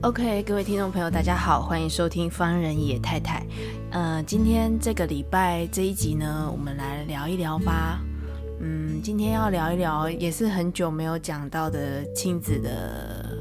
[0.00, 3.44] OK，各位听众朋友，大家好，欢迎收听方人野太太。
[3.90, 7.98] 呃，今天这个礼拜这一集呢，我们来聊一聊吧。
[8.60, 13.36] 嗯，今天要聊一聊，也是很久没有讲到的亲子的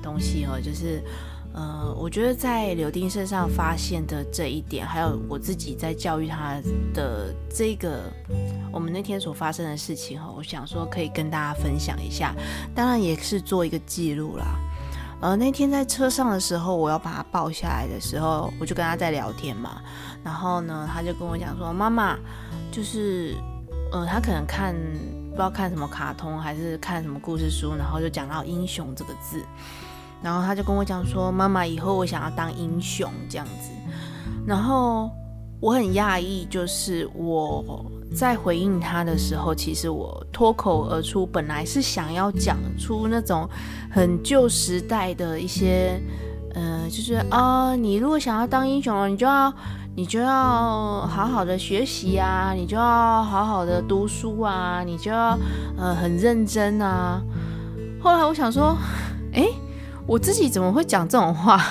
[0.00, 1.02] 东西哦，就是
[1.52, 6.62] 呃，我觉得在柳丁身上发现的这一点，还有我自己在教育他
[6.94, 8.04] 的这个，
[8.72, 12.32] 我们那天所发生的事情哈，我想说可以跟大家分享一下，
[12.76, 14.56] 当然也是做一个记录啦。
[15.20, 19.80] 呃，那天在车上的时候，我要把他抱下来的时候，我就跟他在聊天嘛。
[20.22, 22.18] 然后呢，他就跟我讲说：“妈妈，
[22.70, 23.34] 就是，
[23.92, 24.74] 呃，他可能看
[25.30, 29.42] 不知道看什么卡通，还是看什么故事书，然后就讲到英雄这个字。
[30.22, 33.70] 然后他就跟我讲说：妈妈，以后我想要当英雄这样子。
[34.46, 35.10] 然后
[35.60, 37.84] 我很讶异，就是我。”
[38.16, 43.46] 在回应他的时候，其实我脱口而出，本来是想要讲出那种
[43.90, 46.00] 很旧时代的一些，
[46.54, 49.52] 呃，就是啊、你如果想要当英雄，你就要
[49.94, 55.38] 你就要好好的学习啊，你就要好好的读书啊，你就要
[55.76, 57.22] 呃很认真啊。
[58.00, 58.78] 后来我想说，
[59.32, 59.52] 诶，
[60.06, 61.62] 我自己怎么会讲这种话？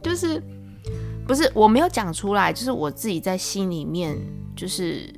[0.00, 0.40] 就是
[1.26, 4.16] 不是我没有讲出来，就是我自己在心里面
[4.54, 5.12] 就是。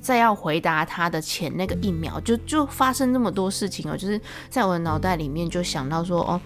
[0.00, 6.40] 在要回答他的前那个一秒，就就发生那么多事情哦，就是在我的脑袋里面就想到说，哦，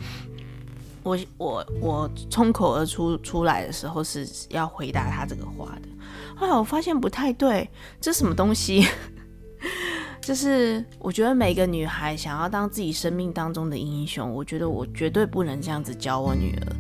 [1.03, 5.89] 我我我冲口而出出来的时候是要回答他这个话的。
[6.37, 8.87] 后来我发现不太对，这什么东西？
[10.21, 16.77] 就是我觉得每个女孩想要当自己生命当中的英雄，我觉得我绝对不能这样子教我女儿。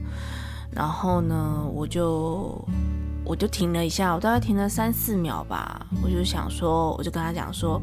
[0.72, 2.66] 然后呢，我就。
[3.24, 5.86] 我就停了一下，我大概停了三四秒吧。
[6.02, 7.80] 我就想说，我就跟他讲说：“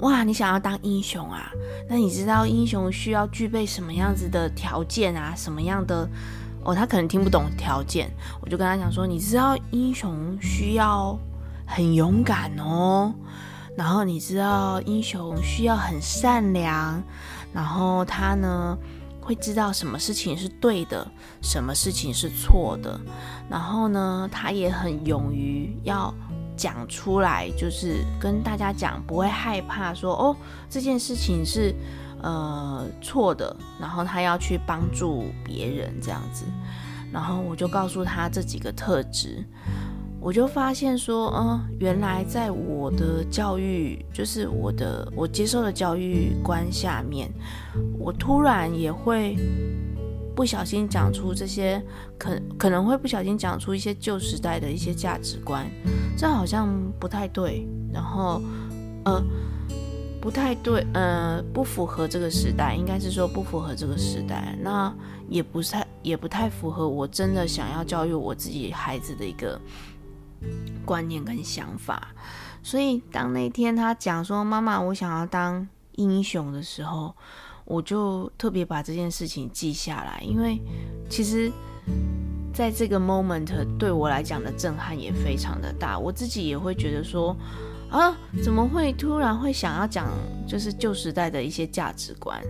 [0.00, 1.50] 哇，你想要当英雄啊？
[1.88, 5.32] 那你知道英雄需要具备什么样子的条件啊？
[5.34, 6.08] 什么样的？
[6.62, 8.10] 哦，他可能听不懂条件。
[8.42, 11.18] 我就跟他讲说：你知道英雄需要
[11.66, 13.14] 很勇敢哦，
[13.76, 17.02] 然后你知道英雄需要很善良，
[17.52, 18.76] 然后他呢？”
[19.26, 21.04] 会知道什么事情是对的，
[21.42, 22.96] 什么事情是错的，
[23.50, 26.14] 然后呢，他也很勇于要
[26.56, 30.36] 讲出来，就是跟大家讲，不会害怕说哦，
[30.70, 31.74] 这件事情是
[32.22, 36.44] 呃错的，然后他要去帮助别人这样子，
[37.12, 39.44] 然后我就告诉他这几个特质。
[40.18, 47.30] 我就发现说，嗯，原来在我的教育，就是我的我接受的教育观下面，
[47.96, 49.36] 我突然也会
[50.34, 51.80] 不小心讲出这些，
[52.18, 55.64] 可可能会不小心讲出一些旧时代的一些价值观，
[56.18, 58.42] 这好像不太对，然后，
[59.04, 59.22] 呃，
[60.20, 64.92] 不太对，呃，不符合这个时代，应该是说不符合这个时代，那
[65.28, 69.60] 也不太也不太符合我真的想要教育我自己孩子的一个。
[70.84, 72.08] 观念跟想法，
[72.62, 77.14] 所以当那天他讲说“妈妈，我想要当英雄”的时候，
[77.64, 80.60] 我就特别把这件事情记下来，因为
[81.10, 81.50] 其实
[82.54, 83.48] 在这个 moment
[83.78, 87.36] 对我来讲的震撼也非常的大，我自己也会觉得说
[87.90, 90.08] 啊，怎么会突然会想要讲
[90.46, 92.40] 就是旧时代的一些价值观？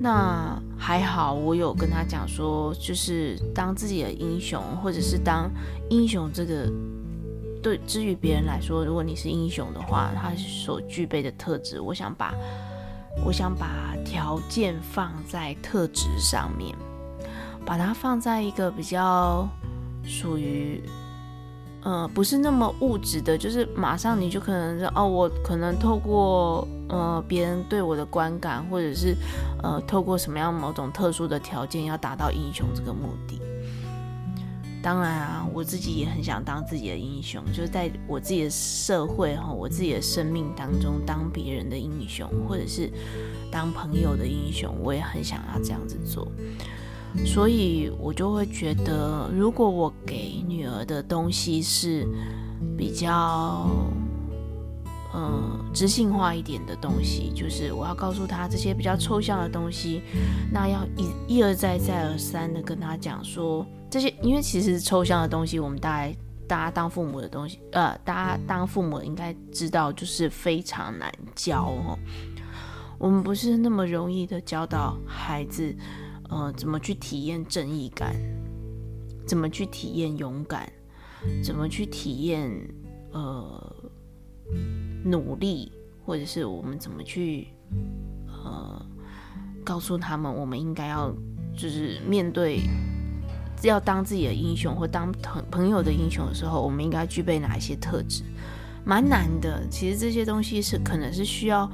[0.00, 5.50] 那还好，我有跟他讲说，就是当自己的英雄，或者是当
[5.90, 6.72] 英雄这个。
[7.62, 12.32] 对，至于别人来说，如果你是英雄的话，他所具备的特质，我想把，
[13.24, 16.76] 我想把条件放在特质上面，
[17.64, 19.48] 把它放在一个比较
[20.04, 20.80] 属于，
[21.82, 29.16] 呃，不是那么物质的，就是马上你就可能，哦，我可能透过呃别人对我的观感，或者是
[29.62, 33.40] 呃透过什么样某种特殊的条件，要达到英雄这个目的。
[34.82, 42.90] 当然啊，我自己也很想当自己的英雄，就是在我自己的社会哈，我自己的生命当中当别人的英雄，或者是
[43.50, 46.28] 当朋友的英雄，我也很想要这样子做。
[47.24, 52.06] 所以我就会觉得，如果我给女儿的东西是
[52.76, 53.68] 比较
[55.16, 60.02] 呃知性化一点的东西，就是我要告诉他这些比较抽象的东西，
[60.52, 66.14] 那要一一而再再而三的跟他讲说这些，因为其实抽象的东西，我们大概
[66.46, 71.98] 大家当父母的东西，呃，大家当父母应该知道，就是非常难教哦。
[72.98, 75.74] 我们不是那么容易的教导孩子，
[76.28, 78.14] 呃，怎么去体验正义感，
[79.26, 80.70] 怎么去体验勇敢，
[81.42, 82.50] 怎么去体验
[83.12, 83.76] 呃
[85.06, 85.72] 努力，
[86.04, 87.48] 或者是我们怎么去
[88.26, 88.84] 呃
[89.64, 91.10] 告诉他们，我们应该要
[91.56, 92.60] 就是面对
[93.62, 98.22] 要当自己的英雄或当朋朋友的英雄的时候，我们应该具备哪一些特质？
[98.84, 99.66] 蛮难的。
[99.68, 101.70] 其实这些东西是可能是需要。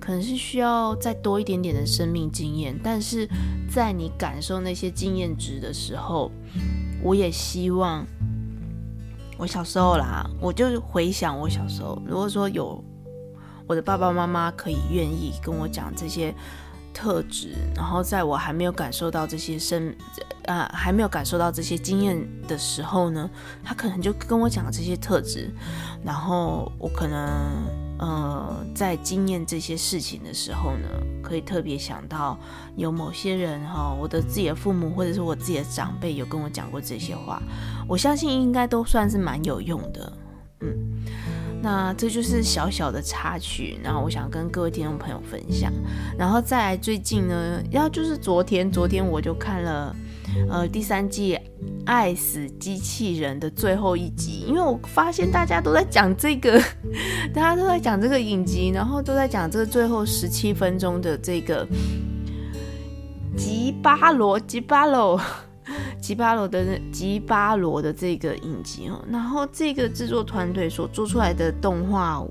[0.00, 3.26] 可能是需要再多一点点的生命经验，但是
[3.70, 6.30] 在你感受那些经验值的时候，
[7.02, 8.04] 我也希望
[9.36, 12.82] 我小时候啦，我就回想我小时候，如果说有
[13.66, 16.34] 我的爸爸妈妈可以愿意跟我讲这些
[16.92, 19.88] 特质，然后在我还没有感受到这些生
[20.46, 23.28] 啊、呃、还没有感受到这些经验的时候呢，
[23.62, 25.50] 他可能就跟我讲这些特质，
[26.04, 27.83] 然后我可能。
[27.98, 30.88] 呃，在经验这些事情的时候呢，
[31.22, 32.36] 可以特别想到
[32.76, 37.40] 有某些人哈，我的自己的父母或者是我自己的长辈有跟我讲过这些话，
[37.88, 40.12] 我相信应该都算是蛮有用的。
[40.60, 41.04] 嗯，
[41.62, 45.72] 那这就是小小的插曲，然后我想跟各位听众朋友分享。
[46.18, 49.94] 然后再来最近呢，要就是昨天，昨天我就看了。
[50.48, 51.34] 呃，第三季
[51.84, 56.60] 《爱死机器人》的最后一集，因为我发现大家都在讲这个，
[57.32, 61.66] 大家都在讲这个影集，然后都在讲这个最后十七分钟的这个
[63.36, 65.20] 吉巴罗、吉巴罗、
[66.00, 69.04] 吉巴罗的吉巴罗的这个影集哦。
[69.10, 72.24] 然后这个制作团队所做出来的动画，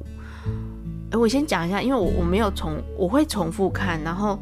[1.12, 4.40] 我先讲一下，因为我我没有重，我会重复看，然后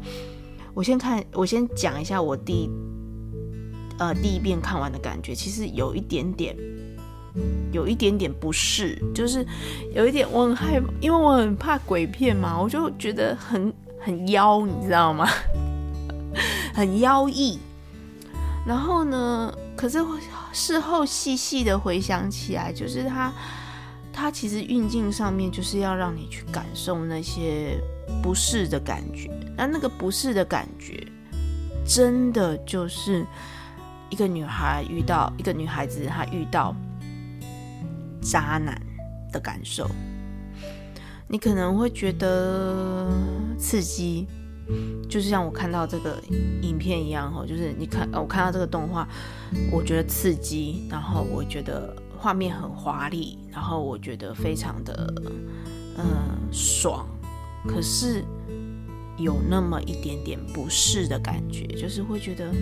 [0.74, 2.70] 我先看，我先讲一下我第。
[3.98, 6.56] 呃，第一遍看完的感觉，其实有一点点，
[7.70, 9.46] 有一点点不适，就是
[9.94, 15.28] 有一点我很害怕，因为我很怕鬼片嘛，我就觉得很很妖，你知道吗？
[16.74, 17.58] 很妖异。
[18.66, 19.98] 然后呢，可是
[20.52, 23.32] 事后细细的回想起来，就是他
[24.12, 27.78] 他其实运镜上面就是要让你去感受那些
[28.22, 31.06] 不适的感觉，那那个不适的感觉，
[31.86, 33.24] 真的就是。
[34.12, 36.76] 一个女孩遇到一个女孩子，她遇到
[38.20, 38.78] 渣男
[39.32, 39.90] 的感受，
[41.26, 43.10] 你可能会觉得
[43.58, 44.26] 刺激，
[45.08, 46.22] 就是像我看到这个
[46.60, 49.08] 影片一样哈，就是你看我看到这个动画，
[49.70, 55.14] 我觉得刺激，然后我觉得画面很华丽，然后我觉得非常的
[55.96, 56.04] 嗯
[56.52, 57.08] 爽，
[57.66, 58.22] 可是
[59.16, 62.52] 有那么一点点不适的感觉，就是会觉得。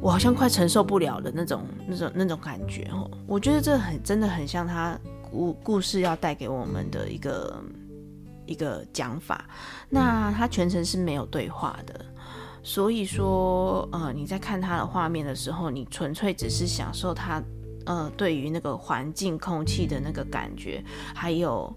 [0.00, 3.10] 我好像快承受不了的那种、那种、那种感觉哦。
[3.26, 4.96] 我觉得这很真的很像他
[5.30, 7.62] 故故事要带给我们的一个
[8.46, 9.46] 一个讲法。
[9.88, 12.04] 那他全程是没有对话的，
[12.62, 17.42] 所以说呃你在看他的画面的时候，你纯粹只是享受他
[17.86, 20.84] 呃对于那个环境空气的那个感觉，
[21.14, 21.74] 还有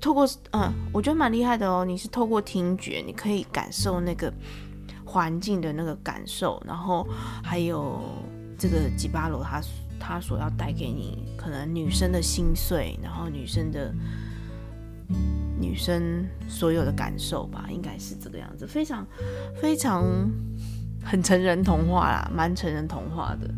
[0.00, 1.84] 透过嗯、我觉得蛮厉害的哦。
[1.84, 4.30] 你是透过听觉，你可以感受那个。
[5.12, 7.06] 环境的那个感受，然后
[7.44, 8.00] 还有
[8.58, 9.60] 这个吉巴罗他
[10.00, 13.92] 他所要带给你可能女生的心碎，然后女生的
[15.60, 19.06] 女生所有的感受吧，应该是这个样子，非常
[19.60, 20.02] 非常
[21.04, 23.54] 很成人童话啦，蛮成人童话的。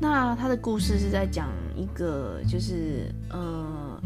[0.00, 4.02] 那他的故事是在讲一个就是呃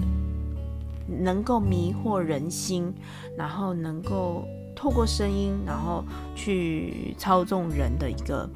[1.09, 2.95] 能够迷惑人心，
[3.39, 4.45] 然后能够。
[4.75, 8.49] 透过声音，然后去操纵人的一个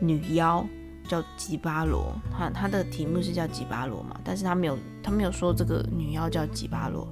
[0.00, 0.64] 女妖
[1.08, 7.06] 叫吉巴罗，她她的题目是叫吉巴罗嘛，但是她没有她没有说这个女妖叫吉巴罗。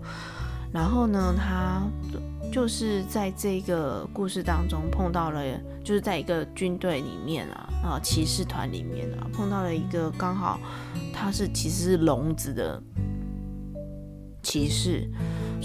[0.73, 1.83] 然后呢，她
[2.53, 5.43] 就是在这个故事当中碰到了，
[5.83, 10.59] 就是在一个军队里面啊啊骑士团里面啊碰到了一个刚好
[11.13, 12.83] 他是其实是聋子的
[14.43, 15.11] 骑士。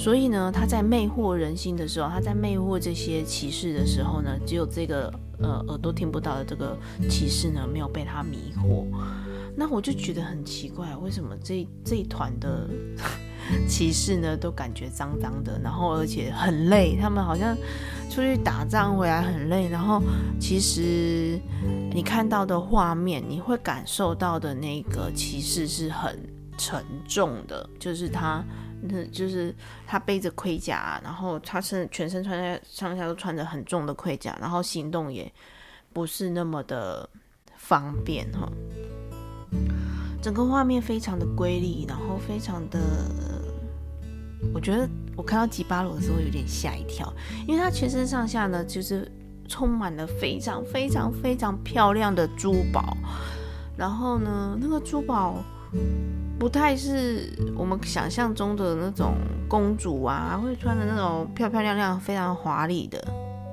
[0.03, 6.75] 所以呢，他在魅惑人心的时候，他在魅惑这些骑士的时候呢，只有这个呃耳朵听不到的这个
[7.07, 8.83] 骑士呢，没有被他迷惑。
[9.55, 12.67] 那我就觉得很奇怪，为什么这这一团的
[13.69, 17.55] 骑士呢，都感觉脏脏的，然后而且很累，他们好像
[18.09, 19.69] 出去打仗回来很累。
[19.69, 20.01] 然后
[20.39, 21.39] 其实
[21.93, 26.17] 你看到的画面，你会感受到的那个骑士是很
[26.57, 28.43] 沉重的，就是他。
[28.83, 29.53] 那就是
[29.85, 35.31] 他背着盔甲，然后他身全身穿在上下都穿着很重的盔甲，然后行动也
[35.93, 37.07] 不是那么的
[37.55, 38.51] 方便哈。
[40.21, 42.79] 整个画面非常的瑰丽，然后非常的，
[44.53, 47.11] 我觉得我看到吉巴罗的时候有点吓一跳，
[47.47, 49.11] 因为他全身上下呢就是
[49.47, 52.97] 充满了非常非常非常漂亮的珠宝，
[53.77, 55.43] 然后呢那个珠宝。
[56.41, 59.13] 不太是我们想象中的那种
[59.47, 62.99] 公主啊，会穿的那种漂漂亮亮、非常华丽的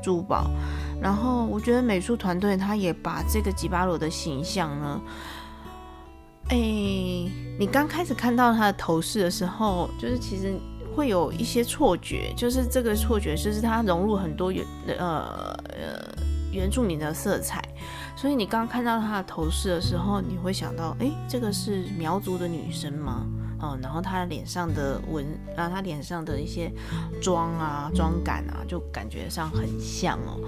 [0.03, 0.51] 珠宝。
[0.99, 5.03] 然后我觉得美术团队他也把这个吉巴罗的形象呢，
[6.49, 10.59] 哎，你刚开始看到他的头饰的时候，就是其实
[10.97, 16.03] 会有一些错觉，就是这个错觉就是他融入很多原呃呃
[16.53, 17.63] 原住民的色彩。
[18.17, 23.27] 所以你刚看到她的头饰的时候，你会想到，哎，这个是苗族的女生吗？
[23.61, 25.27] 嗯，然后她的脸上的纹，
[25.57, 26.73] 然后她脸上的一些
[27.21, 30.41] 妆啊、妆感啊，就感觉上很像哦。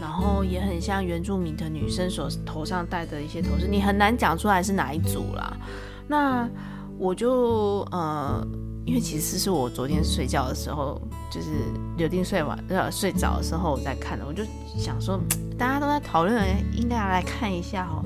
[0.00, 5.56] 然后也很像原住民的女生所头上戴的一些头饰，你很难讲出来是哪一组啦。
[6.08, 6.48] 那
[6.98, 8.44] 我就呃，
[8.84, 11.48] 因为其实是我昨天睡觉的时候，就是
[11.96, 14.44] 刘定睡完呃睡着的时候我在看的，我就
[14.78, 15.20] 想说。
[15.58, 18.02] 大家都在讨论，应该要来看一下哦。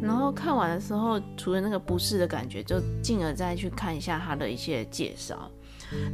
[0.00, 5.50] 然后看完的时候，除了那个不适的感觉，就进而再去看一下他的一些介绍。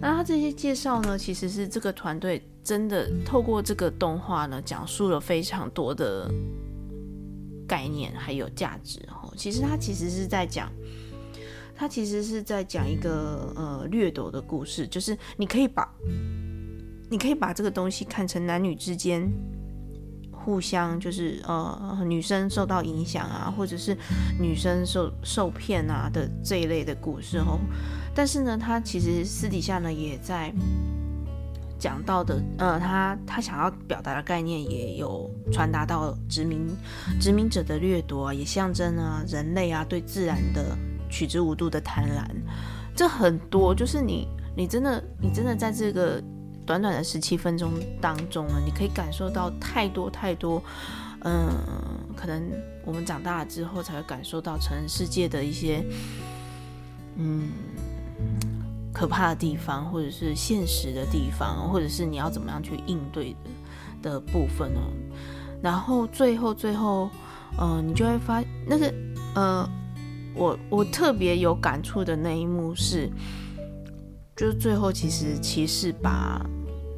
[0.00, 6.28] 那他这些介绍呢，其实是这个团队真的透过这个动画呢，讲述了非常多的
[7.68, 9.32] 概念还有价值哦。
[9.36, 10.72] 其实他其实是在讲，
[11.80, 15.90] 他其实是在讲一个呃掠夺的故事，就是你可以把
[17.08, 19.26] 你可以把这个东西看成男女之间。
[20.32, 23.94] 互相就是呃，女生受到影响啊，或者是
[24.40, 27.58] 女生受受骗啊的这一类的故事哦。
[28.14, 30.50] 但是呢，他其实私底下呢也在
[31.78, 36.66] 讲到的，呃，他他想要表达的概念也有传达到殖民
[37.20, 40.74] 殖民者的掠夺啊，也象征啊人类啊对自然的
[41.10, 42.24] 取之无度的贪婪。
[42.94, 46.22] 这很多就是你你真的你真的在这个。
[46.66, 50.62] 短短的十七分钟当中呢，你可以感受到太多太多，
[51.24, 51.48] 嗯，
[52.14, 52.48] 可能
[52.84, 55.84] 我们长大了之后才会感受到成人世界的一些，
[57.16, 57.48] 嗯，
[58.92, 63.34] 可怕的地方，或者是现实的地方，或者是你要怎么样去应对
[64.02, 64.92] 的的部分哦。
[65.60, 67.10] 然后最后最后，
[67.58, 68.94] 嗯，你就会发那个，
[69.34, 69.68] 呃，
[70.40, 73.08] 我我特别有感触的那一幕是，
[74.34, 76.44] 就是最后其实骑士把。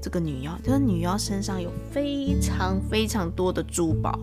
[0.04, 4.18] 这个女妖，这个女妖身上有非常非常多的珠宝，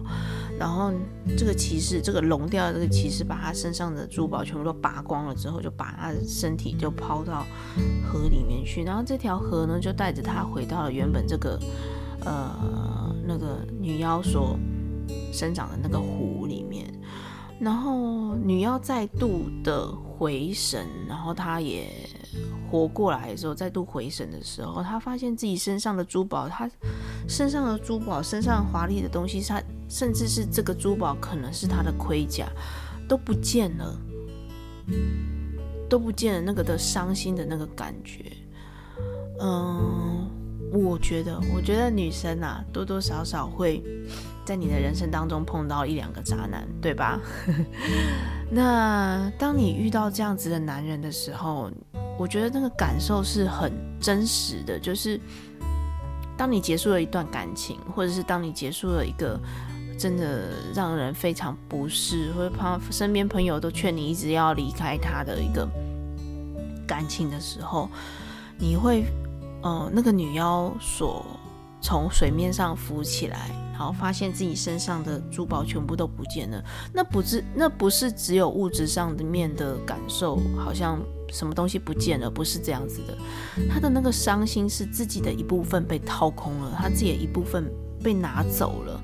[0.59, 0.91] 然后
[1.37, 7.45] 这个骑士，这个聋掉的这个骑士，把她身上的珠宝全部都拔光了之后，就把她的身体就抛到
[8.03, 11.57] 河里面去，然后这条河呢，就带着她回到了原本这个
[12.25, 14.59] 呃那个女妖所
[15.31, 16.93] 生长的那个湖里面，
[17.59, 21.87] 然后女妖再度的回神，然后她也。
[22.69, 26.69] 活过来的时候，再度回神的时候，他发现自己身上的珠宝，他
[27.27, 32.47] 身上的珠宝，身上华丽的东西，他甚至是这个珠宝可能是他的盔甲，
[33.07, 33.99] 都不见了，
[35.89, 38.31] 都不见了那个的伤心的那个感觉。
[39.41, 40.29] 嗯，
[40.71, 43.83] 我觉得，我觉得女生啊，多多少少会
[44.49, 47.19] 在你的人生当中碰到一两个渣男，对吧？
[48.49, 51.69] 那当你遇到这样子的男人的时候，
[52.17, 55.21] 我觉得那个感受是很真实的，就是
[56.35, 59.39] 当你结束了一段感情，或者是当你结束了一个
[59.99, 65.69] 真的让人非常不适，或者旁身边朋友都劝你一直要离开他的一个
[66.87, 67.87] 感情的时候，
[68.57, 69.05] 你会，
[69.61, 71.23] 呃，那个女妖所
[71.79, 76.61] 从水面上浮起来，然后发现自己身上的珠宝全部都不见了，
[76.93, 80.99] 那不是那不是只有物质上的面的感受，好像。
[81.31, 82.27] 什么东西不见了？
[82.27, 83.15] 不是这样子的，
[83.69, 87.71] 他的那个伤心是自己的一部分被掏空了，他自己的一部分
[88.03, 88.99] 被拿走了，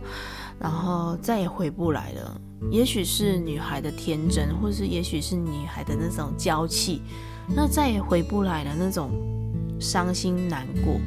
[0.59, 2.41] 然后再也回不来了。
[2.71, 7.03] 也许是女孩的天真，或是也许是女孩的那种娇气，
[7.55, 8.71] 那再也回不来了。
[8.75, 9.11] 那种
[9.79, 10.99] 伤心难过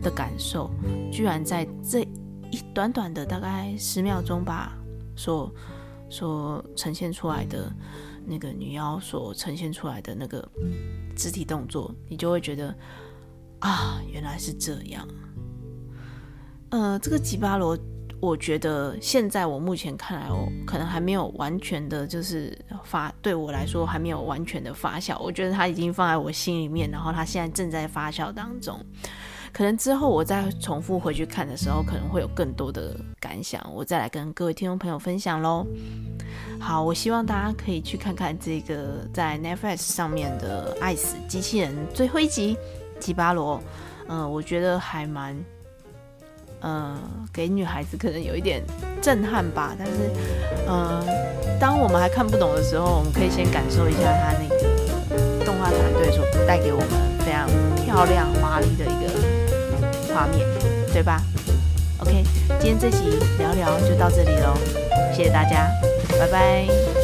[0.00, 0.70] 的感受，
[1.10, 2.06] 居然在这
[2.50, 4.76] 一短短的大概十秒钟吧，
[5.16, 5.52] 所
[6.08, 7.72] 所呈现出来的。
[8.26, 10.46] 那个女妖所呈现出来的那个
[11.16, 12.72] 肢体动作，你就会觉得
[13.60, 15.08] 啊，原来是这样。
[16.68, 17.76] 呃，这个吉巴罗，
[18.20, 25.18] 我觉得现在我目前看来，我可能还没有完全的，就是发对我来说还没有完全的发酵。
[25.18, 28.78] 我觉得它已经放在我心里面，然后它现在正在发酵当中。
[29.52, 35.66] 可能之后我再重复回去看的时候，可能会有更多的感想，我再来跟各位听众朋友分享喽。
[36.58, 42.56] 好，我希望大家可以去看看这个在 Netflix 上面的《爱死机器人》最后一集
[42.98, 43.58] 《吉巴罗》。
[44.08, 45.36] 嗯，我觉得还蛮。
[46.62, 46.94] 呃，
[47.32, 48.62] 给女孩子可能有一点
[49.00, 49.92] 震撼吧，但是，
[50.66, 51.02] 呃，
[51.58, 56.88] 当我们还看不懂的时候，我们可以先感受一下他那个动画团队所带给我们
[57.20, 57.48] 非常
[57.82, 59.09] 漂亮华丽的一个
[60.14, 60.46] 画面，
[60.92, 61.20] 对吧
[61.98, 62.24] ？OK，
[62.60, 64.54] 今天这集聊聊就到这里喽，
[65.14, 65.70] 谢谢大家，
[66.18, 66.99] 拜拜。